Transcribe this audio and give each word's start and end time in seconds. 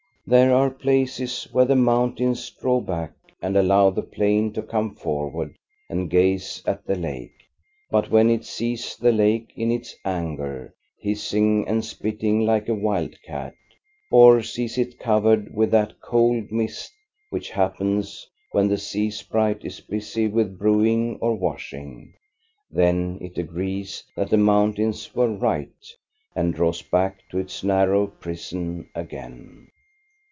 There 0.27 0.53
are 0.53 0.69
places 0.69 1.45
where 1.51 1.65
the 1.65 1.75
mountains 1.75 2.49
draw 2.51 2.79
back 2.79 3.11
and 3.41 3.57
allow 3.57 3.89
the 3.89 4.03
plain 4.03 4.53
to 4.53 4.61
come 4.61 4.95
forward 4.95 5.55
and 5.89 6.09
gaze 6.11 6.61
at 6.65 6.85
the 6.85 6.95
lake. 6.95 7.49
But 7.89 8.09
when 8.11 8.29
it 8.29 8.45
sees 8.45 8.95
the 8.95 9.11
lake 9.11 9.51
in 9.57 9.71
its 9.71 9.93
anger, 10.05 10.73
hiss 10.97 11.33
ing 11.33 11.67
and 11.67 11.83
spitting 11.83 12.45
like 12.45 12.69
a 12.69 12.73
wildcat, 12.75 13.55
or 14.11 14.41
sees 14.43 14.77
it 14.77 14.99
covered 14.99 15.53
with 15.53 15.71
that 15.71 15.99
cold 15.99 16.49
mist 16.51 16.93
which 17.31 17.49
happens 17.49 18.29
when 18.53 18.69
the 18.69 18.77
sea 18.77 19.09
sprite 19.09 19.65
is 19.65 19.81
busy 19.81 20.27
with 20.27 20.57
brewing 20.57 21.17
or 21.19 21.33
washing, 21.35 22.13
then 22.69 23.17
it 23.19 23.37
agrees 23.39 24.03
that 24.15 24.29
the 24.29 24.37
mountains 24.37 25.13
were 25.15 25.27
right, 25.33 25.93
and 26.37 26.53
draws 26.53 26.81
back 26.83 27.19
to 27.31 27.37
its 27.39 27.63
narrow 27.65 28.05
prison 28.07 28.87
again. 28.95 29.67